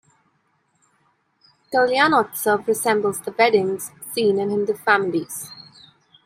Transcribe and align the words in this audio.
Kalyanotsava 1.71 2.65
resembles 2.65 3.21
the 3.21 3.31
weddings 3.37 3.91
seen 4.13 4.39
in 4.39 4.49
Hindu 4.49 4.73
families. 4.73 5.51